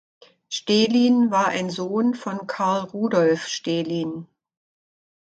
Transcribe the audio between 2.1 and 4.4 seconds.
von Karl Rudolf Stehlin.